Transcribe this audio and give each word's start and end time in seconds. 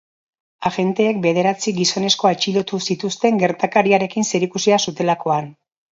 Agenteek 0.69 1.19
bederatzi 1.25 1.73
gizonezko 1.81 2.29
atxilotu 2.31 2.79
zituzten 2.93 3.37
gertakariarekin 3.45 4.29
zerikusia 4.35 4.85
zutelakoan. 4.87 5.55